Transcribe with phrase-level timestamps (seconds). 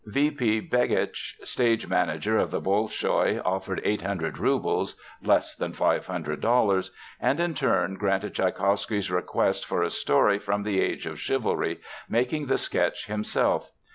[0.05, 0.31] V.
[0.31, 0.59] P.
[0.61, 6.89] Begitche, stage manager of the Bolshoi, offered 800 roubles (less than $500)
[7.19, 12.47] and in turn granted Tschaikowsky's request for a story from the Age of Chivalry, making
[12.47, 13.69] the sketch himself.